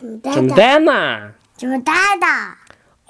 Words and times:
좀 0.00 0.18
따다. 1.84 2.56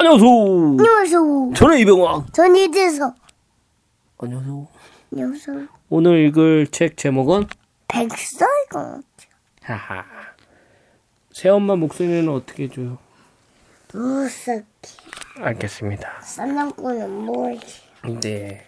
안녕하세요. 0.00 0.76
안녕하세요. 0.78 1.52
저는 1.54 1.78
이병왕. 1.78 2.26
전 2.32 2.56
이재석. 2.56 3.14
안녕하세요. 4.18 4.66
안녕하세요. 5.12 5.68
오늘 5.88 6.26
읽을 6.26 6.66
책 6.72 6.96
제목은 6.96 7.46
백설공. 7.86 9.02
하하. 9.62 10.04
새엄마 11.32 11.76
목소리는 11.76 12.28
어떻게 12.28 12.64
해줘요? 12.64 12.98
무섭게. 13.92 14.64
알겠습니다. 15.38 16.22
쌍남꾼은 16.22 17.24
뭐지? 17.26 17.82
네. 18.20 18.66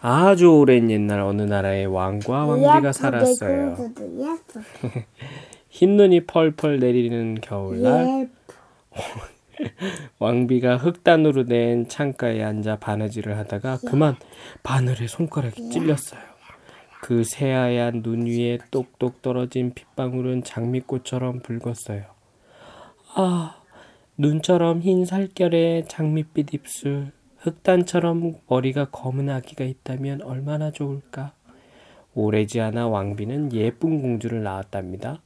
아주 0.00 0.52
오랜 0.52 0.88
옛날 0.90 1.18
어느 1.20 1.42
나라에 1.42 1.84
왕과 1.86 2.44
왕비가 2.46 2.92
살았어요. 2.92 3.74
공주도 3.74 4.04
예뻐. 4.22 4.60
흰 5.76 5.98
눈이 5.98 6.24
펄펄 6.24 6.78
내리는 6.78 7.38
겨울날 7.42 8.22
예뻐. 8.22 8.54
왕비가 10.18 10.78
흑단으로 10.78 11.44
된 11.44 11.86
창가에 11.86 12.42
앉아 12.42 12.78
바느질을 12.78 13.36
하다가 13.36 13.80
그만 13.86 14.16
바늘에 14.62 15.06
손가락이 15.06 15.68
찔렸어요. 15.68 16.22
그 17.02 17.24
새하얀 17.24 18.02
눈 18.02 18.24
위에 18.24 18.56
똑똑 18.70 19.20
떨어진 19.20 19.74
핏방울은 19.74 20.44
장미꽃처럼 20.44 21.40
붉었어요. 21.40 22.04
아, 23.14 23.60
눈처럼 24.16 24.80
흰 24.80 25.04
살결에 25.04 25.84
장밋빛 25.88 26.54
입술, 26.54 27.12
흑단처럼 27.36 28.38
머리가 28.48 28.86
검은 28.86 29.28
아기가 29.28 29.64
있다면 29.64 30.22
얼마나 30.22 30.70
좋을까? 30.70 31.34
오래지 32.14 32.62
않아 32.62 32.88
왕비는 32.88 33.52
예쁜 33.52 34.00
공주를 34.00 34.42
낳았답니다. 34.42 35.20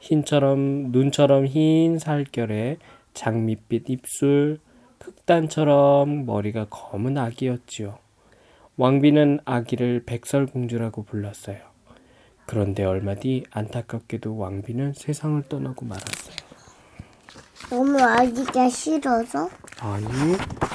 흰처럼 0.00 0.90
눈처럼 0.92 1.46
흰 1.46 1.98
살결에 1.98 2.78
장밋빛 3.14 3.88
입술, 3.88 4.58
흑단처럼 5.00 6.26
머리가 6.26 6.66
검은 6.68 7.16
아기였지요. 7.16 7.98
왕비는 8.76 9.40
아기를 9.44 10.04
백설공주라고 10.06 11.04
불렀어요. 11.04 11.58
그런데 12.46 12.84
얼마 12.84 13.14
뒤 13.14 13.44
안타깝게도 13.50 14.36
왕비는 14.36 14.94
세상을 14.94 15.42
떠나고 15.48 15.84
말았어요. 15.84 16.36
너무 17.68 18.00
아기가 18.00 18.68
싫어서? 18.68 19.48
아니, 19.80 20.06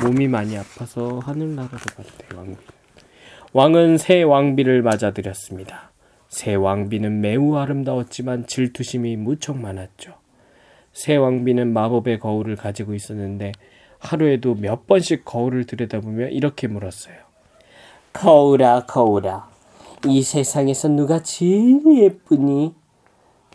몸이 0.04 0.28
많이 0.28 0.58
아파서 0.58 1.20
하늘나라로 1.20 1.78
갔대, 1.78 2.36
왕비. 2.36 2.58
왕은 3.54 3.98
새 3.98 4.24
왕비를 4.24 4.84
맞아들였습니다. 4.84 5.92
새 6.30 6.56
왕비는 6.56 7.22
매우 7.22 7.56
아름다웠지만 7.56 8.48
질투심이 8.48 9.16
무척 9.16 9.58
많았죠. 9.58 10.14
새 10.94 11.16
왕비는 11.16 11.74
마법의 11.74 12.20
거울을 12.20 12.56
가지고 12.56 12.94
있었는데 12.94 13.52
하루에도 14.00 14.56
몇 14.56 14.88
번씩 14.88 15.26
거울을 15.26 15.66
들여다보며 15.66 16.28
이렇게 16.28 16.68
물었어요. 16.68 17.16
거울아, 18.14 18.86
거울아, 18.86 19.50
이 20.08 20.22
세상에서 20.22 20.88
누가 20.90 21.22
제일 21.22 21.82
예쁘니? 21.86 22.74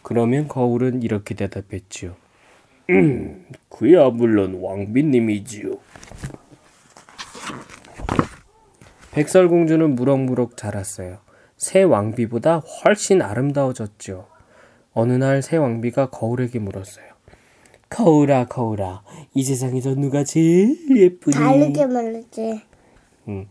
그러면 0.03 0.49
거울은 0.49 1.03
이렇게 1.03 1.34
대답했지요. 1.34 2.15
음, 2.91 3.47
그야 3.69 4.09
물론 4.11 4.59
왕비님이지요. 4.61 5.79
백설공주는 9.12 9.95
무럭무럭 9.95 10.57
자랐어요. 10.57 11.19
새 11.61 11.83
왕비보다 11.83 12.61
훨씬 12.84 13.20
아름다워졌죠. 13.20 14.27
어느 14.94 15.12
날 15.12 15.42
새 15.42 15.58
왕비가 15.58 16.08
거울에게 16.08 16.58
물었어요. 16.58 17.05
거울아, 17.91 18.47
거울아, 18.47 19.03
이 19.34 19.44
세상에서 19.44 19.94
누가 19.94 20.25
제일 20.25 20.78
예쁘니? 20.97 21.36
다르게 21.36 21.84
말했지. 21.86 22.62
음, 23.28 23.47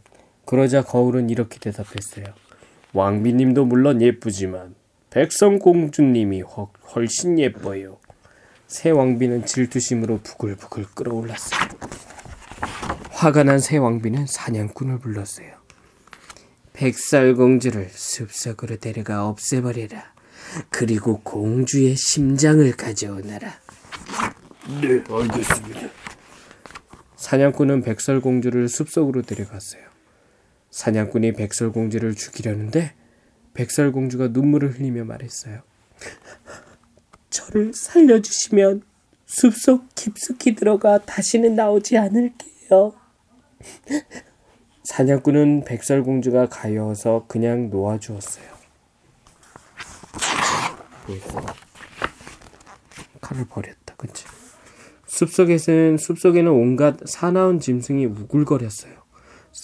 그러자 0.46 0.82
거울은 0.82 1.30
이렇게 1.30 1.60
대답했어요. 1.60 2.26
왕비님도 2.94 3.66
물론 3.66 4.02
예쁘지만 4.02 4.74
백성공주님이 5.12 6.42
훨- 6.42 6.68
훨씬 6.96 7.38
예뻐요. 7.38 7.98
새 8.66 8.90
왕비는 8.90 9.46
질투심으로 9.46 10.22
부글부글 10.24 10.86
끓어올랐어요. 10.96 11.60
화가 13.12 13.44
난 13.44 13.60
새 13.60 13.78
왕비는 13.78 14.26
사냥꾼을 14.26 14.98
불렀어요. 15.00 15.59
백설공주를 16.80 17.90
숲속으로 17.92 18.78
데려가 18.78 19.28
없애버려라. 19.28 20.14
그리고 20.70 21.20
공주의 21.20 21.94
심장을 21.98 22.72
가져오너라. 22.72 23.52
네, 24.82 25.04
알겠습니다. 25.10 25.90
사냥꾼은 27.18 27.82
백설공주를 27.82 28.70
숲속으로 28.70 29.24
데려갔어요. 29.24 29.82
사냥꾼이 30.72 31.34
백설공주를 31.34 32.16
죽이려는데 32.16 32.94
백설공주가 33.54 34.30
눈물을 34.30 34.72
흘리며 34.72 35.04
말했어요. 35.04 35.62
저를 37.30 37.74
살려주시면 37.74 38.84
숲속 39.26 39.90
깊숙이 39.96 40.56
들어가 40.56 41.00
다시는 41.00 41.56
나오지 41.56 41.98
않을게요. 41.98 42.94
사냥꾼은 44.90 45.66
백설공주가 45.66 46.50
가여워서 46.50 47.26
그냥 47.28 47.70
놓아주었어요. 47.70 48.46
칼을 53.22 53.46
버렸다, 53.48 53.94
그치? 53.96 54.26
숲속에는 55.06 55.98
숲속에는 55.98 56.52
온갖 56.52 56.98
사나운 57.06 57.60
짐승이 57.60 58.08
우글거렸어요. 58.08 58.94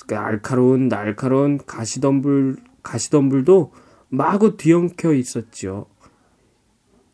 그 0.07 0.13
날카로운 0.13 0.89
날카로운 0.89 1.57
가시덤불 1.57 2.57
가시덤불도 2.83 3.73
마구 4.09 4.57
뒤엉켜 4.57 5.11
있었지요. 5.13 5.87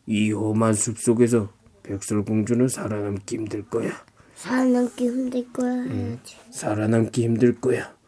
이 0.04 0.32
험한 0.32 0.74
숲속에서 0.74 1.50
백설공주는 1.82 2.68
살아남기 2.68 3.36
힘들 3.36 3.64
거야. 3.64 3.90
살아남기 4.34 5.06
힘들 5.06 5.50
거야 5.50 5.72
해야지. 5.72 6.36
살아남기 6.50 7.24
힘들 7.24 7.58
거야. 7.58 8.01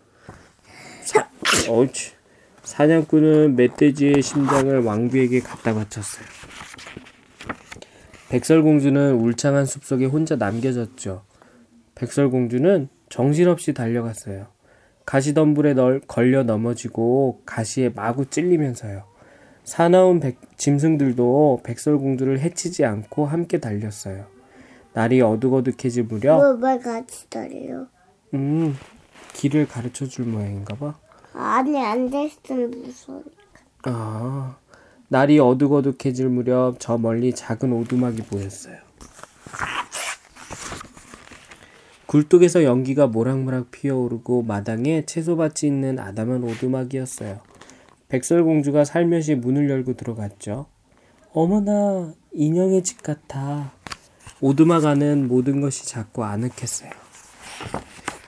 사, 1.04 1.28
어치. 1.68 2.12
사냥꾼은 2.62 3.56
멧돼지의 3.56 4.22
심장을 4.22 4.82
왕비에게 4.82 5.40
갖다 5.40 5.74
바쳤어요. 5.74 6.24
백설공주는 8.30 9.14
울창한 9.14 9.66
숲속에 9.66 10.06
혼자 10.06 10.36
남겨졌죠. 10.36 11.22
백설공주는 11.94 12.88
정신없이 13.10 13.74
달려갔어요. 13.74 14.46
가시덤불에 15.06 15.74
널, 15.74 16.00
걸려 16.00 16.42
넘어지고 16.42 17.42
가시에 17.44 17.90
마구 17.90 18.26
찔리면서요. 18.26 19.04
사나운 19.62 20.20
백, 20.20 20.38
짐승들도 20.56 21.60
백설공주를 21.62 22.40
해치지 22.40 22.84
않고 22.84 23.26
함께 23.26 23.60
달렸어요. 23.60 24.26
날이 24.94 25.20
어둑어둑해질 25.20 26.04
무렵 26.04 26.36
뭐말 26.38 26.80
같이 26.80 27.28
다려요? 27.28 27.88
음, 28.32 28.76
길을 29.34 29.68
가르쳐 29.68 30.06
줄 30.06 30.24
모양인가 30.24 30.74
봐. 30.76 30.94
아니 31.34 31.78
안 31.78 32.08
됐으면 32.08 32.70
무서워. 32.70 33.22
아, 33.82 34.56
날이 35.08 35.38
어둑어둑해질 35.38 36.28
무렵 36.30 36.76
저 36.78 36.96
멀리 36.96 37.34
작은 37.34 37.70
오두막이 37.72 38.22
보였어요. 38.22 38.76
굴뚝에서 42.06 42.62
연기가 42.64 43.08
모락모락 43.08 43.72
피어오르고 43.72 44.42
마당에 44.42 45.04
채소밭이 45.04 45.64
있는 45.64 45.98
아담한 45.98 46.44
오두막이었어요. 46.44 47.40
백설공주가 48.08 48.84
살며시 48.84 49.34
문을 49.34 49.68
열고 49.68 49.94
들어갔죠. 49.94 50.66
어머나, 51.32 52.14
인형의 52.32 52.84
집 52.84 53.02
같아. 53.02 53.72
오두막 54.40 54.84
안은 54.84 55.26
모든 55.26 55.60
것이 55.60 55.86
작고 55.86 56.22
아늑했어요. 56.22 56.90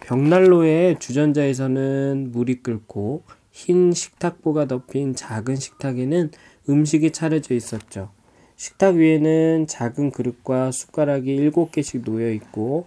벽난로에 0.06 1.00
주전자에서는 1.00 2.30
물이 2.30 2.62
끓고 2.62 3.24
흰 3.50 3.92
식탁보가 3.92 4.66
덮인 4.68 5.16
작은 5.16 5.56
식탁에는 5.56 6.30
음식이 6.68 7.10
차려져 7.10 7.54
있었죠. 7.54 8.10
식탁 8.54 8.94
위에는 8.94 9.66
작은 9.66 10.12
그릇과 10.12 10.70
숟가락이 10.70 11.34
일곱 11.34 11.72
개씩 11.72 12.04
놓여 12.04 12.30
있고 12.30 12.86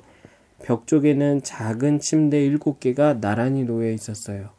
벽 0.64 0.88
쪽에는 0.88 1.44
작은 1.44 2.00
침대 2.00 2.42
일곱 2.42 2.80
개가 2.80 3.20
나란히 3.20 3.66
놓여 3.66 3.92
있었어요. 3.92 4.52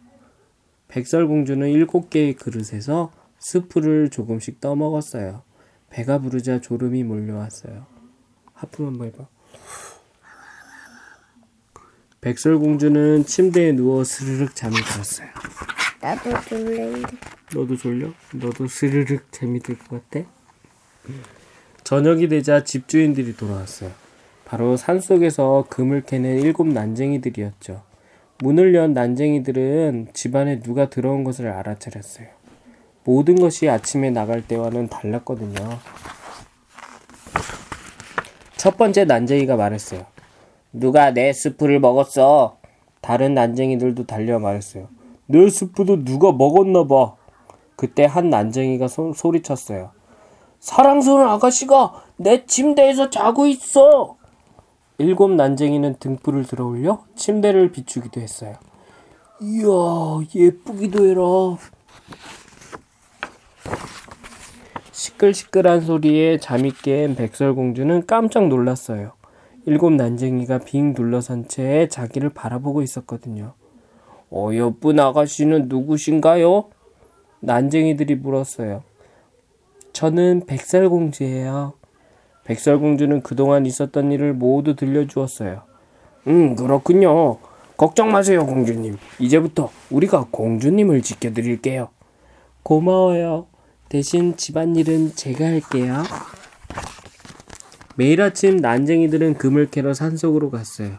백설공주는 0.89 1.67
일곱 1.67 2.11
개의 2.11 2.35
그릇에서 2.35 3.11
스프를 3.39 4.11
조금씩 4.11 4.61
떠먹었어요. 4.61 5.45
배가 5.89 6.19
부르자 6.19 6.61
졸음이 6.61 7.05
몰려왔어요. 7.05 7.87
하품 8.53 8.87
한번 8.87 9.07
해봐. 9.07 9.40
백설공주는 12.21 13.25
침대에 13.25 13.73
누워 13.73 14.05
스르륵 14.05 14.55
잠이 14.55 14.77
들었어요. 14.77 15.29
나도 16.03 16.41
졸래인데. 16.43 17.09
너도 17.55 17.77
졸려? 17.77 18.11
너도 18.33 18.67
스르륵 18.67 19.33
재미 19.33 19.61
들것 19.61 19.89
같아? 19.89 20.27
저녁이 21.83 22.29
되자 22.29 22.63
집주인들이 22.63 23.37
돌아왔어요. 23.37 23.91
바로 24.45 24.77
산속에서 24.77 25.67
금을 25.71 26.03
캐는 26.03 26.41
일곱 26.41 26.67
난쟁이들이었죠. 26.67 27.83
문을 28.41 28.75
연 28.75 28.93
난쟁이들은 28.93 30.09
집안에 30.13 30.61
누가 30.61 30.91
들어온 30.91 31.25
것을 31.25 31.49
알아차렸어요. 31.49 32.27
모든 33.05 33.37
것이 33.37 33.69
아침에 33.69 34.11
나갈 34.11 34.47
때와는 34.47 34.89
달랐거든요. 34.89 35.79
첫 38.57 38.77
번째 38.77 39.07
난쟁이가 39.07 39.57
말했어요. 39.57 40.05
누가 40.73 41.13
내 41.13 41.33
스프를 41.33 41.81
먹었어? 41.81 42.57
다른 43.01 43.35
난쟁이들도 43.35 44.07
달려 44.07 44.39
말했어요. 44.39 44.89
내 45.27 45.49
스프도 45.49 46.05
누가 46.05 46.33
먹었나 46.33 46.87
봐. 46.87 47.15
그때 47.77 48.05
한 48.05 48.31
난쟁이가 48.31 48.89
소, 48.89 49.13
소리쳤어요. 49.13 49.91
사랑스러운 50.59 51.27
아가씨가 51.27 52.05
내 52.17 52.45
침대에서 52.45 53.11
자고 53.11 53.47
있어. 53.47 54.17
일곱 54.99 55.31
난쟁이는 55.31 55.97
등불을 55.99 56.45
들어올려 56.45 57.03
침대를 57.17 57.73
비추기도 57.73 58.21
했어요. 58.21 58.57
이야, 59.41 59.67
예쁘기도 60.35 61.07
해라. 61.07 61.57
시끌시끌한 64.93 65.81
소리에 65.81 66.37
잠이 66.39 66.73
깬 66.73 67.17
백설공주는 67.17 68.07
깜짝 68.07 68.49
놀랐어요. 68.49 69.13
일곱 69.67 69.93
난쟁이가 69.93 70.59
빙 70.59 70.95
둘러선 70.95 71.49
채 71.49 71.89
자기를 71.89 72.31
바라보고 72.31 72.83
있었거든요. 72.83 73.55
어여쁜 74.33 75.01
아가씨는 75.01 75.67
누구신가요? 75.69 76.71
난쟁이들이 77.41 78.17
물었어요. 78.17 78.83
저는 79.93 80.47
백설공주예요. 80.47 81.75
백설공주는 82.45 83.23
그동안 83.23 83.67
있었던 83.67 84.13
일을 84.13 84.33
모두 84.35 84.77
들려주었어요. 84.77 85.63
음, 86.29 86.55
그렇군요. 86.55 87.39
걱정 87.77 88.13
마세요, 88.13 88.47
공주님. 88.47 88.97
이제부터 89.19 89.71
우리가 89.91 90.29
공주님을 90.31 91.03
지켜드릴게요. 91.03 91.89
고마워요. 92.63 93.47
대신 93.89 94.37
집안일은 94.37 95.15
제가 95.15 95.45
할게요. 95.47 96.03
매일 98.01 98.23
아침 98.23 98.57
난쟁이들은 98.57 99.35
금을 99.35 99.67
캐러 99.67 99.93
산속으로 99.93 100.51
갔어요. 100.51 100.97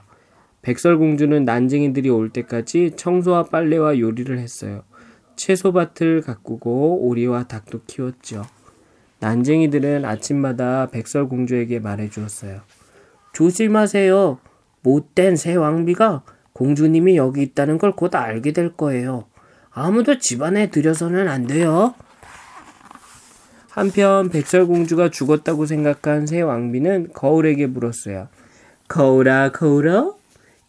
백설공주는 0.61 1.45
난쟁이들이 1.45 2.11
올 2.11 2.29
때까지 2.29 2.91
청소와 2.95 3.45
빨래와 3.45 3.97
요리를 3.97 4.37
했어요. 4.37 4.83
채소밭을 5.35 6.21
가꾸고 6.21 7.07
오리와 7.07 7.45
닭도 7.47 7.85
키웠죠. 7.87 8.43
난쟁이들은 9.19 10.05
아침마다 10.05 10.89
백설공주에게 10.91 11.79
말해주었어요. 11.79 12.61
조심하세요. 13.33 14.37
못된 14.83 15.37
새 15.37 15.55
왕비가 15.55 16.21
공주님이 16.53 17.17
여기 17.17 17.41
있다는 17.41 17.79
걸 17.79 17.93
곧 17.93 18.13
알게 18.13 18.51
될 18.53 18.77
거예요. 18.77 19.25
아무도 19.71 20.19
집안에 20.19 20.69
들여서는 20.69 21.27
안 21.27 21.47
돼요. 21.47 21.95
한편 23.71 24.27
백설공주가 24.29 25.09
죽었다고 25.09 25.65
생각한 25.65 26.27
새 26.27 26.41
왕비는 26.41 27.13
거울에게 27.13 27.67
물었어요. 27.67 28.27
거울아, 28.89 29.53
거울아, 29.53 30.13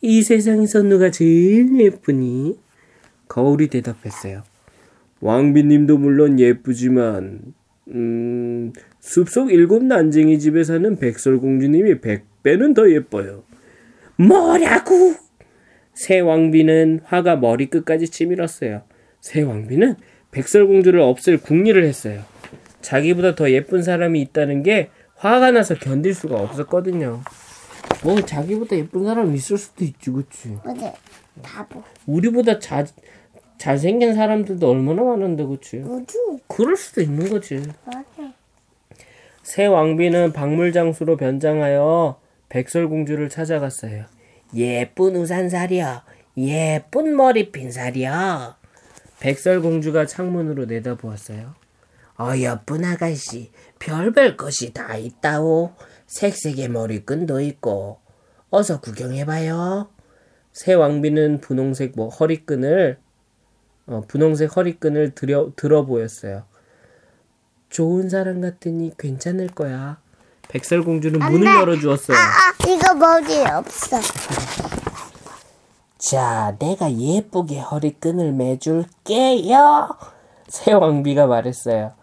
이 0.00 0.22
세상에서 0.22 0.82
누가 0.82 1.10
제일 1.10 1.80
예쁘니? 1.80 2.56
거울이 3.26 3.66
대답했어요. 3.68 4.44
왕비님도 5.20 5.98
물론 5.98 6.38
예쁘지만, 6.38 7.40
음, 7.88 8.72
숲속 9.00 9.52
일곱 9.52 9.82
난쟁이 9.82 10.38
집에 10.38 10.62
사는 10.62 10.96
백설공주님이 10.96 12.00
백 12.00 12.24
배는 12.44 12.74
더 12.74 12.88
예뻐요. 12.88 13.42
뭐라고? 14.16 15.16
새 15.92 16.20
왕비는 16.20 17.00
화가 17.04 17.36
머리끝까지 17.36 18.08
치밀었어요. 18.08 18.82
새 19.20 19.42
왕비는 19.42 19.96
백설공주를 20.30 21.00
없앨 21.00 21.38
궁리를 21.38 21.82
했어요. 21.82 22.31
자기보다 22.82 23.34
더 23.34 23.50
예쁜 23.50 23.82
사람이 23.82 24.20
있다는 24.20 24.62
게 24.62 24.90
화가 25.16 25.52
나서 25.52 25.74
견딜 25.74 26.14
수가 26.14 26.36
없었거든요. 26.36 27.22
뭐 28.02 28.20
자기보다 28.20 28.76
예쁜 28.76 29.04
사람 29.04 29.34
있을 29.34 29.56
수도 29.56 29.84
있지, 29.84 30.10
그치? 30.10 30.58
어제 30.66 30.92
바보. 31.42 31.82
우리보다 32.06 32.58
자, 32.58 32.84
잘생긴 33.58 34.14
사람들도 34.14 34.68
얼마나 34.68 35.02
많은데, 35.02 35.44
그치? 35.44 35.78
우주. 35.78 36.40
그럴 36.48 36.76
수도 36.76 37.00
있는 37.00 37.30
거지. 37.30 37.62
맞아. 37.84 38.32
새 39.42 39.66
왕비는 39.66 40.32
박물장수로 40.32 41.16
변장하여 41.16 42.20
백설공주를 42.48 43.28
찾아갔어요. 43.28 44.04
예쁜 44.54 45.16
우산살이여, 45.16 46.02
예쁜 46.38 47.16
머리핀 47.16 47.70
살이여. 47.70 48.56
백설공주가 49.20 50.06
창문으로 50.06 50.64
내다보았어요. 50.66 51.61
어여쁜 52.18 52.84
아가씨, 52.84 53.50
별별 53.78 54.36
것이 54.36 54.72
다 54.72 54.96
있다오. 54.96 55.74
색색의 56.06 56.68
머리끈도 56.68 57.40
있고, 57.40 58.00
어서 58.50 58.80
구경해봐요. 58.80 59.88
새 60.52 60.74
왕비는 60.74 61.40
분홍색 61.40 61.92
뭐 61.96 62.08
허리끈을, 62.08 62.98
어, 63.86 64.02
분홍색 64.06 64.54
허리끈을 64.56 65.14
들여, 65.14 65.52
들어 65.56 65.86
보였어요. 65.86 66.44
좋은 67.70 68.10
사람 68.10 68.42
같으니 68.42 68.92
괜찮을 68.98 69.48
거야. 69.48 69.98
백설공주는 70.48 71.18
문을 71.18 71.46
열어주었어요. 71.46 72.16
아, 72.16 72.68
이거 72.68 72.94
머리에 72.94 73.46
없어. 73.46 73.98
자, 75.96 76.54
내가 76.58 76.92
예쁘게 76.92 77.60
허리끈을 77.60 78.32
매줄게요. 78.32 79.88
새 80.48 80.72
왕비가 80.72 81.26
말했어요. 81.26 81.94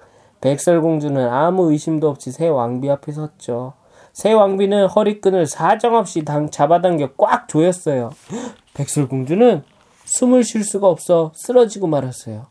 백설공주는 0.42 1.28
아무 1.28 1.72
의심도 1.72 2.10
없이 2.10 2.32
새 2.32 2.48
왕비 2.48 2.90
앞에 2.90 3.12
섰죠. 3.12 3.74
새 4.14 4.34
왕비는 4.34 4.88
허리끈을 4.88 5.46
사정없이 5.46 6.26
당, 6.26 6.50
잡아당겨 6.50 7.14
꽉 7.18 7.48
조였어요. 7.48 8.12
백설공주는 8.74 9.64
숨을 10.06 10.44
쉴 10.44 10.64
수가 10.64 10.88
없어 10.88 11.32
쓰러지고 11.36 11.88
말았어요. 11.88 12.48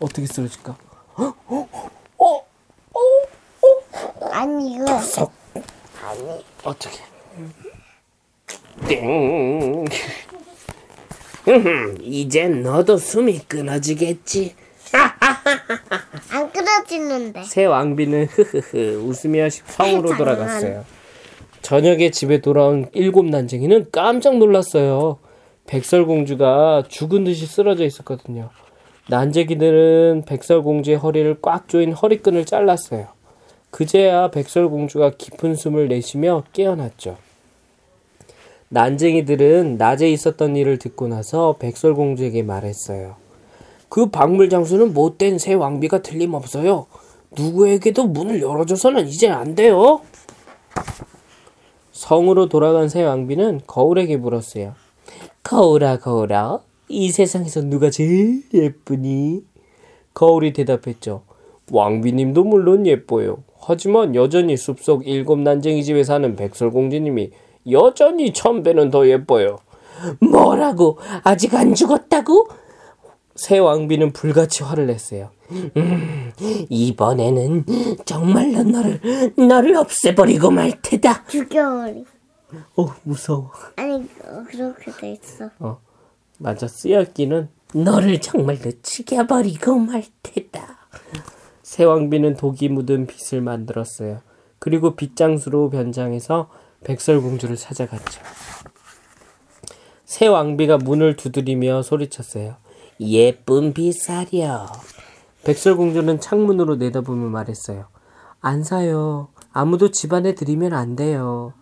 어떻게 0.00 0.26
쓰러질까? 0.26 0.76
아니 4.30 4.74
이거 4.74 4.98
석. 4.98 5.32
어떻게? 6.64 6.98
띵. 8.88 9.84
음, 11.48 11.96
이제 12.00 12.48
너도 12.48 12.96
숨이 12.96 13.40
끊어지겠지. 13.40 14.54
안 16.94 17.08
끊어지는데. 17.08 17.42
새 17.44 17.64
왕비는 17.64 18.26
흐흐흐 18.26 19.04
웃으며 19.06 19.48
성으로 19.50 20.08
장난. 20.10 20.18
돌아갔어요. 20.18 20.84
저녁에 21.62 22.10
집에 22.10 22.40
돌아온 22.40 22.88
일곱 22.92 23.26
난쟁이는 23.26 23.86
깜짝 23.92 24.38
놀랐어요. 24.38 25.18
백설공주가 25.66 26.84
죽은 26.88 27.24
듯이 27.24 27.46
쓰러져 27.46 27.84
있었거든요. 27.84 28.50
난쟁이들은 29.08 30.24
백설공주의 30.26 30.96
허리를 30.96 31.36
꽉 31.40 31.68
조인 31.68 31.92
허리끈을 31.92 32.44
잘랐어요. 32.44 33.08
그제야 33.70 34.30
백설공주가 34.30 35.12
깊은 35.16 35.54
숨을 35.54 35.88
내쉬며 35.88 36.44
깨어났죠. 36.52 37.16
난쟁이들은 38.68 39.76
낮에 39.76 40.10
있었던 40.10 40.56
일을 40.56 40.78
듣고 40.78 41.06
나서 41.08 41.56
백설공주에게 41.58 42.42
말했어요. 42.42 43.21
그 43.92 44.06
박물 44.06 44.48
장수는 44.48 44.94
못된 44.94 45.36
새 45.36 45.52
왕비가 45.52 46.00
틀림없어요. 46.00 46.86
누구에게도 47.36 48.06
문을 48.06 48.40
열어줘서는 48.40 49.06
이제 49.06 49.28
안 49.28 49.54
돼요. 49.54 50.00
성으로 51.90 52.48
돌아간 52.48 52.88
새 52.88 53.02
왕비는 53.02 53.60
거울에게 53.66 54.16
물었어요. 54.16 54.72
거울아, 55.42 55.98
거울아, 55.98 56.60
이 56.88 57.10
세상에서 57.10 57.60
누가 57.64 57.90
제일 57.90 58.44
예쁘니? 58.54 59.44
거울이 60.14 60.54
대답했죠. 60.54 61.24
왕비님도 61.70 62.44
물론 62.44 62.86
예뻐요. 62.86 63.42
하지만 63.60 64.14
여전히 64.14 64.56
숲속 64.56 65.06
일곱 65.06 65.38
난쟁이 65.40 65.84
집에 65.84 66.02
사는 66.02 66.34
백설공주님이 66.34 67.30
여전히 67.70 68.32
천 68.32 68.62
배는 68.62 68.88
더 68.88 69.06
예뻐요. 69.06 69.58
뭐라고? 70.18 70.96
아직 71.24 71.54
안 71.54 71.74
죽었다고? 71.74 72.61
새 73.34 73.58
왕비는 73.58 74.12
불같이 74.12 74.62
화를 74.62 74.86
냈어요. 74.86 75.30
음, 75.50 76.32
이번에는 76.68 77.64
정말로 78.04 78.62
너를 78.62 79.00
너를 79.36 79.76
없애버리고 79.76 80.50
말 80.50 80.80
테다. 80.82 81.24
죽여버리. 81.26 82.04
어 82.76 82.94
무서워. 83.02 83.50
아니 83.76 83.94
어, 83.94 84.44
그렇게 84.48 84.92
돼 84.92 85.12
있어. 85.12 85.50
어 85.58 85.80
맞아 86.38 86.68
쓰여기는 86.68 87.48
너를 87.74 88.20
정말로 88.20 88.70
죽여버리고 88.82 89.76
말 89.78 90.04
테다. 90.22 90.78
새 91.62 91.84
왕비는 91.84 92.36
독이 92.36 92.68
묻은 92.68 93.06
빗을 93.06 93.40
만들었어요. 93.40 94.20
그리고 94.58 94.94
빗장수로 94.94 95.70
변장해서 95.70 96.50
백설공주를 96.84 97.56
찾아갔죠. 97.56 98.20
새 100.04 100.26
왕비가 100.26 100.76
문을 100.76 101.16
두드리며 101.16 101.82
소리쳤어요. 101.82 102.56
예쁜 103.10 103.72
빗살이여. 103.72 104.66
백설공주는 105.44 106.20
창문으로 106.20 106.76
내다보며 106.76 107.28
말했어요. 107.28 107.86
안 108.40 108.62
사요. 108.62 109.28
아무도 109.52 109.90
집안에 109.90 110.34
들이면 110.34 110.72
안 110.72 110.96
돼요. 110.96 111.52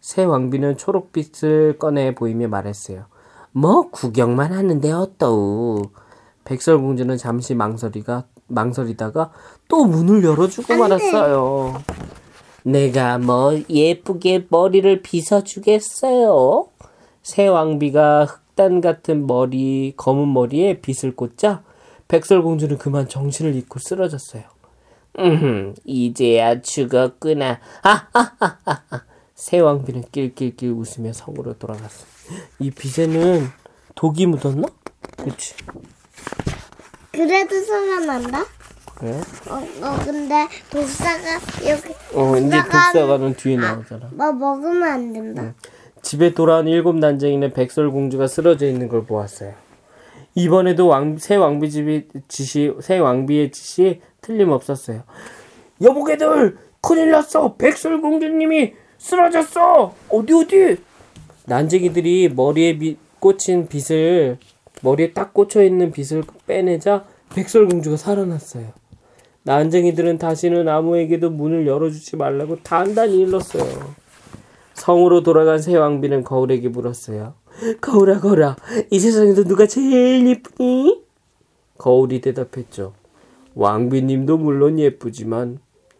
새 0.00 0.24
왕비는 0.24 0.76
초록빛을 0.76 1.78
꺼내 1.78 2.14
보이며 2.14 2.48
말했어요. 2.48 3.06
뭐 3.52 3.90
구경만 3.90 4.52
하는데 4.52 4.92
어떠우. 4.92 5.82
백설공주는 6.44 7.16
잠시 7.16 7.54
망설이가 7.54 8.24
망설이다가 8.48 9.30
또 9.68 9.84
문을 9.84 10.24
열어주고 10.24 10.76
말았어요. 10.76 11.82
내가 12.64 13.18
뭐 13.18 13.58
예쁘게 13.68 14.46
머리를 14.48 15.02
빗어 15.02 15.44
주겠어요. 15.44 16.66
새 17.22 17.46
왕비가 17.46 18.26
흑단 18.50 18.80
같은 18.80 19.26
머리 19.26 19.94
검은 19.96 20.32
머리에 20.32 20.80
빗을 20.80 21.14
꽂자 21.14 21.62
백설공주는 22.08 22.78
그만 22.78 23.08
정신을 23.08 23.54
잃고 23.54 23.78
쓰러졌어요. 23.78 24.42
음, 25.18 25.74
이제야 25.84 26.60
죽었구나. 26.60 27.60
하하하하하. 27.82 29.02
새 29.34 29.58
왕비는 29.58 30.04
낄낄낄 30.12 30.70
웃으며 30.72 31.12
성으로 31.12 31.54
돌아갔어. 31.54 32.04
이 32.58 32.70
빗에는 32.70 33.46
독이 33.94 34.26
묻었나? 34.26 34.68
그렇지. 35.16 35.54
그래도 37.12 37.60
소리 37.62 38.06
난다? 38.06 38.44
그래? 38.96 39.12
어, 39.48 39.54
어 39.82 39.98
근데 40.04 40.46
독사가 40.70 41.40
여기 41.68 41.94
어, 42.14 42.36
이제 42.36 42.58
독사가- 42.58 42.92
독사가는 42.92 43.34
뒤에 43.34 43.56
나오잖아. 43.56 44.10
뭐 44.12 44.32
먹으면 44.32 44.82
안 44.82 45.12
된다. 45.12 45.54
집에 46.02 46.32
돌아온 46.34 46.66
일곱 46.68 46.96
난쟁이는 46.96 47.52
백설공주가 47.52 48.26
쓰러져 48.26 48.66
있는 48.66 48.88
걸 48.88 49.04
보았어요. 49.04 49.52
이번에도 50.34 50.86
왕, 50.86 51.18
새 51.18 51.36
왕비 51.36 51.70
집이 51.70 52.08
짓이 52.28 52.72
새 52.80 52.98
왕비의 52.98 53.50
짓이 53.52 54.00
틀림없었어요. 54.20 55.02
여보게들 55.82 56.56
큰일 56.80 57.10
났어. 57.10 57.54
백설공주님이 57.56 58.74
쓰러졌어. 58.98 59.94
어디 60.08 60.32
어디? 60.32 60.76
난쟁이들이 61.46 62.30
머리에 62.34 62.78
비, 62.78 62.96
꽂힌 63.18 63.66
빗을 63.66 64.38
머리에 64.82 65.12
딱 65.12 65.34
꽂혀 65.34 65.62
있는 65.62 65.90
빗을 65.90 66.22
빼내자 66.46 67.04
백설공주가 67.34 67.96
살아났어요. 67.96 68.66
난쟁이들은 69.42 70.18
다시는 70.18 70.68
아무에게도 70.68 71.30
문을 71.30 71.66
열어주지 71.66 72.16
말라고 72.16 72.58
단단히 72.62 73.20
일렀어요. 73.20 73.64
성으로 74.84 75.22
돌아간 75.22 75.60
새 75.60 75.76
왕비는 75.76 76.24
거울에게 76.24 76.70
물었어요. 76.70 77.34
거울아, 77.82 78.18
거울아, 78.20 78.56
이 78.90 78.98
세상에서 78.98 79.44
누가 79.44 79.66
제일 79.66 80.26
예쁘니? 80.26 81.02
거울이 81.76 82.22
대답했죠. 82.22 82.94
왕비님도 83.54 84.38
물론 84.38 84.78
예쁘지만 84.78 85.58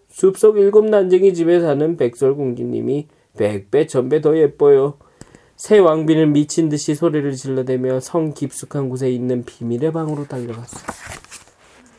숲속 0.09 0.57
일곱 0.57 0.87
난쟁이 0.87 1.35
집에 1.35 1.61
사는 1.61 1.97
백설공주님이 1.99 3.09
백배 3.37 3.87
천배 3.87 4.23
더 4.23 4.37
예뻐요. 4.39 4.95
새 5.57 5.79
왕비는 5.79 6.33
미친 6.33 6.71
듯이 6.71 6.95
소리를 6.95 7.31
질러대며 7.33 8.01
성 8.01 8.33
깊숙한 8.33 8.89
곳에 8.89 9.11
있는 9.11 9.45
비밀의 9.45 9.93
방으로 9.93 10.27
달려갔어요. 10.27 10.83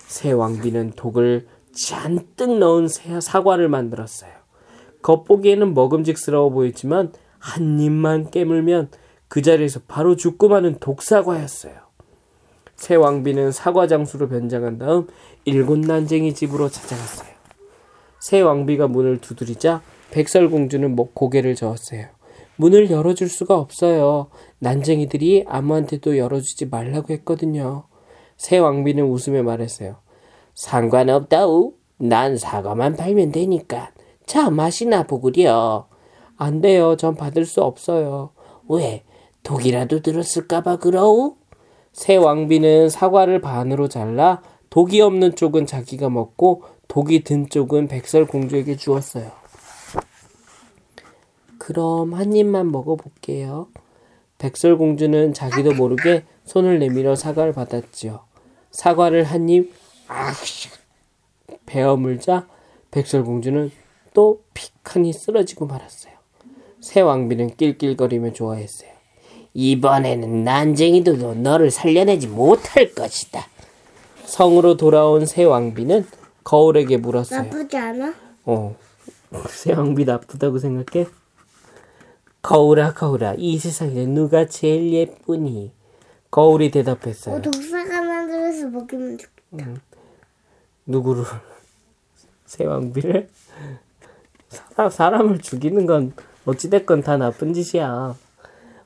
새 0.07 0.31
왕비는 0.31 0.93
독을 0.95 1.45
잔뜩 1.73 2.57
넣은 2.57 2.87
새- 2.87 3.21
사과를 3.21 3.69
만들었어요. 3.69 4.40
겉보기에는 5.01 5.73
먹음직스러워 5.73 6.49
보였지만 6.49 7.13
한 7.39 7.79
입만 7.79 8.29
깨물면 8.31 8.89
그 9.27 9.41
자리에서 9.41 9.81
바로 9.87 10.15
죽고 10.15 10.49
마는 10.49 10.77
독사과였어요. 10.79 11.73
새 12.75 12.95
왕비는 12.95 13.51
사과 13.51 13.87
장수로 13.87 14.27
변장한 14.27 14.77
다음 14.77 15.07
일곱 15.45 15.79
난쟁이 15.79 16.33
집으로 16.33 16.69
찾아갔어요. 16.69 17.29
새 18.19 18.41
왕비가 18.41 18.87
문을 18.87 19.19
두드리자 19.19 19.81
백설공주는 20.11 20.95
목- 20.95 21.15
고개를 21.15 21.55
저었어요. 21.55 22.07
문을 22.57 22.91
열어줄 22.91 23.29
수가 23.29 23.57
없어요. 23.57 24.27
난쟁이들이 24.59 25.45
아무한테도 25.47 26.17
열어주지 26.17 26.67
말라고 26.67 27.13
했거든요. 27.13 27.85
새 28.37 28.57
왕비는 28.57 29.05
웃으며 29.05 29.43
말했어요. 29.43 29.97
상관없다우. 30.53 31.73
난 31.97 32.35
사과만 32.35 32.95
팔면 32.95 33.31
되니까. 33.31 33.91
자, 34.31 34.49
맛이나 34.49 35.03
보구려. 35.03 35.89
안 36.37 36.61
돼요. 36.61 36.95
전 36.95 37.15
받을 37.15 37.43
수 37.43 37.61
없어요. 37.63 38.29
왜? 38.69 39.03
독이라도 39.43 40.01
들었을까봐 40.01 40.77
그러우? 40.77 41.35
새 41.91 42.15
왕비는 42.15 42.87
사과를 42.87 43.41
반으로 43.41 43.89
잘라 43.89 44.41
독이 44.69 45.01
없는 45.01 45.35
쪽은 45.35 45.65
자기가 45.65 46.09
먹고 46.09 46.63
독이 46.87 47.25
든 47.25 47.49
쪽은 47.49 47.89
백설 47.89 48.25
공주에게 48.25 48.77
주었어요. 48.77 49.33
그럼 51.57 52.13
한 52.13 52.33
입만 52.33 52.71
먹어볼게요. 52.71 53.67
백설 54.37 54.77
공주는 54.77 55.33
자기도 55.33 55.73
모르게 55.73 56.23
손을 56.45 56.79
내밀어 56.79 57.15
사과를 57.15 57.51
받았지요. 57.51 58.21
사과를 58.71 59.25
한 59.25 59.49
입, 59.49 59.73
베어 61.65 61.97
물자 61.97 62.47
백설 62.91 63.25
공주는 63.25 63.69
또 64.13 64.43
픽하니 64.53 65.13
쓰러지고 65.13 65.65
말았어요. 65.67 66.13
새 66.79 67.01
왕비는 67.01 67.55
낄낄거리며 67.57 68.33
좋아했어요. 68.33 68.89
이번에는 69.53 70.43
난쟁이도 70.43 71.35
너를 71.35 71.71
살려내지 71.71 72.27
못할 72.27 72.93
것이다. 72.93 73.45
성으로 74.25 74.77
돌아온 74.77 75.25
새 75.25 75.43
왕비는 75.43 76.07
거울에게 76.43 76.97
물었어요. 76.97 77.43
나쁘지 77.43 77.77
않아? 77.77 78.13
어. 78.45 78.75
새 79.49 79.73
왕비 79.73 80.05
나쁘다고 80.05 80.57
생각해? 80.59 81.07
거울아 82.41 82.93
거울아 82.93 83.35
이 83.37 83.59
세상에 83.59 84.05
누가 84.05 84.47
제일 84.47 84.91
예쁘니? 84.93 85.71
거울이 86.31 86.71
대답했어요. 86.71 87.35
어, 87.35 87.41
독사가 87.41 88.01
만들어서 88.01 88.67
먹이면 88.69 89.17
좋겠다. 89.17 89.81
누구를? 90.85 91.23
새 92.45 92.65
왕비를? 92.65 93.29
사람, 94.51 94.89
사람을 94.89 95.39
죽이는 95.39 95.85
건 95.85 96.13
어찌됐건 96.45 97.01
다 97.03 97.17
나쁜 97.17 97.53
짓이야. 97.53 98.15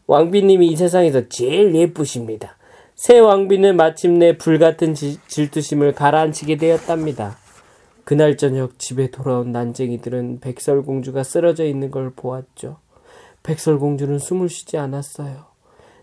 왕비님이 0.08 0.68
이 0.68 0.76
세상에서 0.76 1.28
제일 1.30 1.74
예쁘십니다. 1.76 2.58
새 2.94 3.20
왕비는 3.20 3.76
마침내 3.76 4.38
불같은 4.38 4.94
지- 4.94 5.20
질투심을 5.28 5.94
가라앉히게 5.94 6.58
되었답니다. 6.58 7.38
그날 8.04 8.38
저녁 8.38 8.78
집에 8.78 9.10
돌아온 9.10 9.52
난쟁이들은 9.52 10.40
백설공주가 10.40 11.24
쓰러져 11.24 11.66
있는 11.66 11.90
걸 11.90 12.12
보았죠. 12.16 12.78
백설공주는 13.44 14.20
숨을 14.20 14.48
쉬지 14.48 14.78
않았어요. 14.78 15.46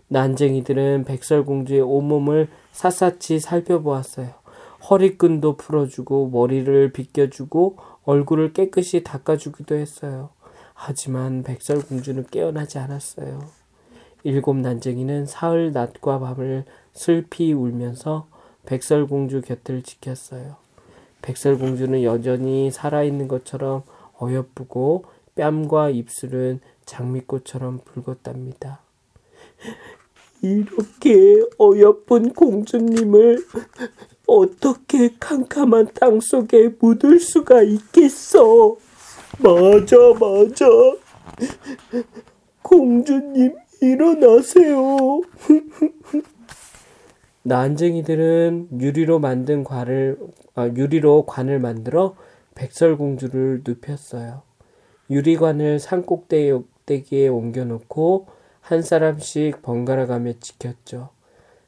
난쟁이들은 0.09 1.05
백설공주의 1.05 1.79
온몸을 1.81 2.49
샅샅이 2.73 3.39
살펴보았어요. 3.39 4.29
허리끈도 4.89 5.55
풀어주고 5.55 6.29
머리를 6.29 6.91
빗겨주고 6.91 7.77
얼굴을 8.05 8.53
깨끗이 8.53 9.03
닦아주기도 9.03 9.75
했어요. 9.75 10.29
하지만 10.73 11.43
백설공주는 11.43 12.25
깨어나지 12.31 12.77
않았어요. 12.79 13.41
일곱 14.23 14.57
난쟁이는 14.57 15.25
사흘 15.25 15.71
낮과 15.71 16.19
밤을 16.19 16.65
슬피 16.93 17.53
울면서 17.53 18.27
백설공주 18.65 19.41
곁을 19.41 19.83
지켰어요. 19.83 20.55
백설공주는 21.21 22.03
여전히 22.03 22.71
살아있는 22.71 23.27
것처럼 23.27 23.83
어여쁘고 24.21 25.05
뺨과 25.35 25.89
입술은 25.89 26.59
장미꽃처럼 26.85 27.79
붉었답니다. 27.85 28.79
이렇게 30.41 31.41
어여쁜 31.57 32.33
공주님을 32.33 33.45
어떻게 34.27 35.09
캄캄한 35.19 35.89
땅 35.93 36.19
속에 36.19 36.75
묻을 36.79 37.19
수가 37.19 37.61
있겠어? 37.61 38.75
맞아, 39.39 39.97
맞아. 40.19 40.65
공주님, 42.61 43.55
일어나세요. 43.81 45.21
난쟁이들은 47.43 48.69
유리로 48.79 49.19
만든 49.19 49.63
관을 49.63 50.17
아, 50.55 50.67
유리로 50.67 51.25
관을 51.25 51.59
만들어 51.59 52.15
백설공주를 52.55 53.63
눕혔어요. 53.65 54.43
유리관을 55.09 55.79
산 55.79 56.03
꼭대기에 56.03 57.27
옮겨놓고 57.27 58.27
한 58.61 58.81
사람씩 58.81 59.61
번갈아가며 59.61 60.33
지켰죠. 60.39 61.09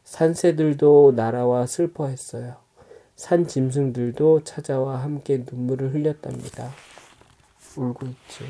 산새들도 0.05 1.13
날아와 1.15 1.65
슬퍼했어요. 1.65 2.55
산 3.15 3.47
짐승들도 3.47 4.43
찾아와 4.43 5.01
함께 5.01 5.43
눈물을 5.49 5.93
흘렸답니다. 5.93 6.71
울고 7.75 8.05
있지. 8.05 8.45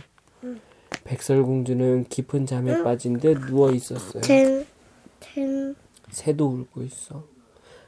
백설공주는 1.03 2.05
깊은 2.09 2.45
잠에 2.45 2.83
빠진 2.83 3.19
데 3.19 3.33
누워 3.33 3.71
있었어요. 3.71 4.21
ten, 4.21 4.65
ten, 5.19 5.75
새도 6.11 6.47
울고 6.47 6.83
있어. 6.83 7.23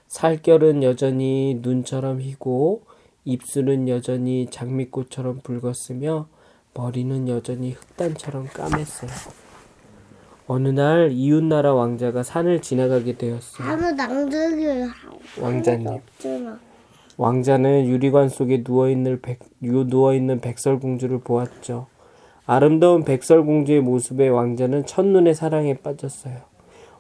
살결은 0.08 0.84
여전히 0.84 1.60
눈처럼 1.62 2.22
희고 2.22 2.84
입술은 3.26 3.90
여전히 3.90 4.48
장미꽃처럼 4.50 5.42
붉었으며 5.42 6.28
머리는 6.74 7.28
여전히 7.28 7.72
흑단처럼 7.74 8.48
까맸어요. 8.48 9.47
어느 10.48 10.70
날 10.70 11.12
이웃나라 11.12 11.74
왕자가 11.74 12.24
산을 12.24 12.62
지나가게 12.62 13.18
되었어요. 13.18 13.68
아무 13.68 13.84
하고 13.88 15.20
왕자님. 15.42 15.88
없잖아. 15.88 16.60
왕자는 17.18 17.88
유리관 17.88 18.30
속에 18.30 18.64
누워있는, 18.66 19.22
백, 19.22 19.40
유- 19.64 19.84
누워있는 19.86 20.40
백설공주를 20.40 21.20
보았죠. 21.20 21.88
아름다운 22.46 23.04
백설공주의 23.04 23.82
모습에 23.82 24.30
왕자는 24.30 24.86
첫눈에 24.86 25.34
사랑에 25.34 25.74
빠졌어요. 25.76 26.38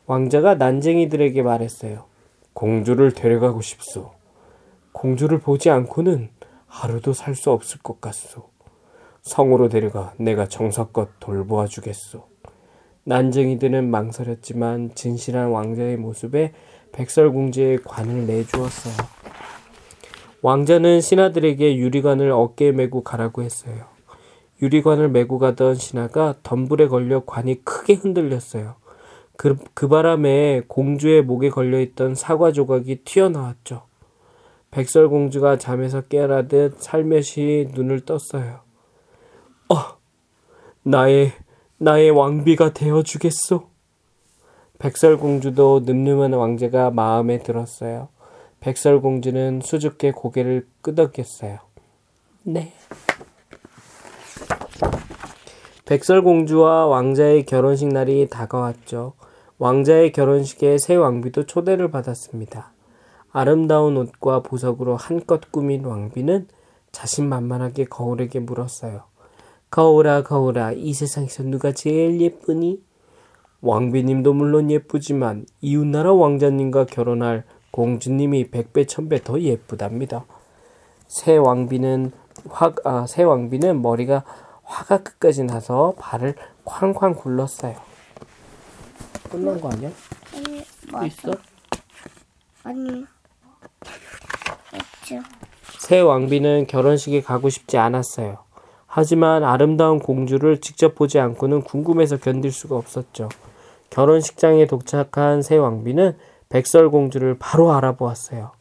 왕자가 0.07 0.55
난쟁이들에게 0.55 1.41
말했어요. 1.41 2.05
공주를 2.53 3.11
데려가고 3.13 3.61
싶소. 3.61 4.11
공주를 4.91 5.39
보지 5.39 5.69
않고는 5.69 6.29
하루도 6.65 7.13
살 7.13 7.35
수 7.35 7.51
없을 7.51 7.79
것 7.81 8.01
같소. 8.01 8.49
성으로 9.21 9.69
데려가 9.69 10.13
내가 10.17 10.47
정성껏 10.47 11.09
돌보아 11.19 11.67
주겠소. 11.67 12.25
난쟁이들은 13.07 13.89
망설였지만 13.89 14.91
진실한 14.93 15.49
왕자의 15.51 15.95
모습에 15.95 16.51
백설공주의 16.91 17.79
관을 17.85 18.27
내주었어요. 18.27 18.93
왕자는 20.41 20.99
신하들에게 20.99 21.77
유리관을 21.77 22.31
어깨에 22.31 22.73
메고 22.73 23.03
가라고 23.03 23.43
했어요. 23.43 23.85
유리관을 24.61 25.07
메고 25.07 25.39
가던 25.39 25.75
신하가 25.75 26.35
덤불에 26.43 26.89
걸려 26.89 27.23
관이 27.25 27.63
크게 27.63 27.93
흔들렸어요. 27.93 28.75
그, 29.37 29.55
그 29.73 29.87
바람에 29.87 30.63
공주의 30.67 31.21
목에 31.21 31.49
걸려있던 31.49 32.13
사과 32.13 32.51
조각이 32.51 33.03
튀어나왔죠. 33.05 33.83
백설공주가 34.71 35.57
잠에서 35.57 36.01
깨어나듯 36.01 36.81
살며시 36.81 37.69
눈을 37.73 38.01
떴어요. 38.01 38.59
어, 39.69 39.75
나의, 40.83 41.31
나의 41.79 42.09
왕비가 42.09 42.73
되어 42.73 43.03
주겠소. 43.03 43.67
백설공주도 44.79 45.81
늠름한 45.85 46.33
왕자가 46.33 46.89
마음에 46.89 47.37
들었어요. 47.37 48.09
백설공주는 48.59 49.61
수줍게 49.63 50.11
고개를 50.11 50.67
끄덕였어요. 50.81 51.59
네. 52.43 52.73
백설공주와 55.85 56.87
왕자의 56.87 57.45
결혼식 57.45 57.89
날이 57.89 58.27
다가왔죠. 58.27 59.13
왕자의 59.59 60.11
결혼식에 60.13 60.79
새 60.79 60.95
왕비도 60.95 61.45
초대를 61.45 61.91
받았습니다. 61.91 62.73
아름다운 63.31 63.97
옷과 63.97 64.41
보석으로 64.41 64.95
한껏 64.95 65.51
꾸민 65.51 65.85
왕비는 65.85 66.47
자신만만하게 66.91 67.85
거울에게 67.85 68.39
물었어요. 68.39 69.03
거울아, 69.69 70.23
거울아, 70.23 70.71
이 70.71 70.93
세상에서 70.93 71.43
누가 71.43 71.71
제일 71.71 72.21
예쁘니? 72.21 72.81
왕비님도 73.61 74.33
물론 74.33 74.71
예쁘지만 74.71 75.45
이웃나라 75.61 76.13
왕자님과 76.13 76.85
결혼할 76.85 77.43
공주님이 77.71 78.49
백배 78.49 78.85
천배 78.85 79.23
더 79.23 79.39
예쁘답니다. 79.39 80.25
새 81.07 81.37
왕비는 81.37 82.11
화, 82.49 82.73
아, 82.85 83.05
새 83.07 83.23
왕비는 83.23 83.81
머리가 83.81 84.23
화가 84.63 85.03
끝까지 85.03 85.43
나서 85.43 85.93
발을 85.97 86.35
쾅쾅 86.65 87.15
굴렀어요. 87.15 87.75
끝난 89.29 89.59
거 89.59 89.69
아니야? 89.69 89.89
아니, 90.33 90.63
또 90.91 91.05
있어? 91.05 91.31
아니, 92.63 93.05
없죠. 94.73 95.19
새 95.79 95.99
왕비는 95.99 96.67
결혼식에 96.67 97.21
가고 97.21 97.49
싶지 97.49 97.77
않았어요. 97.77 98.46
하지만 98.99 99.43
아름다운 99.43 99.99
공주를 99.99 100.59
직접 100.59 100.95
보지 100.95 101.19
않고는 101.19 101.61
궁금해서 101.61 102.17
견딜 102.17 102.51
수가 102.51 102.75
없었죠. 102.77 103.29
결혼식장에 103.91 104.65
도착한 104.65 105.43
새 105.43 105.55
왕비는 105.55 106.17
백설공주를 106.49 107.37
바로 107.37 107.73
알아보았어요. 107.73 108.53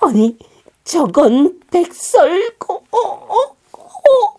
아니, 0.00 0.38
저건 0.84 1.60
백설공... 1.70 2.76
어, 2.92 2.98
어, 2.98 3.36
어. 3.74 4.38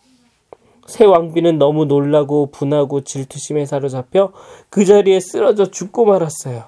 새 0.87 1.05
왕비는 1.05 1.59
너무 1.59 1.85
놀라고 1.85 2.49
분하고 2.49 3.01
질투심에 3.01 3.67
사로잡혀 3.67 4.31
그 4.71 4.83
자리에 4.83 5.19
쓰러져 5.19 5.67
죽고 5.69 6.05
말았어요. 6.05 6.63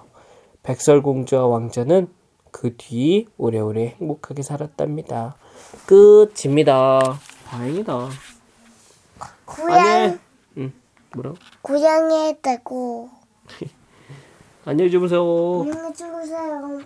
백설공주와 0.62 1.48
왕자는 1.48 2.10
그 2.52 2.78
뒤 2.78 3.26
오래오래 3.40 3.96
행복하게 4.00 4.44
살았답니다. 4.44 5.36
끝입니다. 5.88 7.18
다행이다. 7.48 8.37
고양. 9.48 10.20
응, 10.58 10.74
뭐라? 11.16 11.34
고양이 11.62 12.36
되고, 12.42 13.10
안녕히 14.66 14.92
주무세요. 14.92 15.22
안녕히 15.62 15.94
주무세요. 15.94 16.82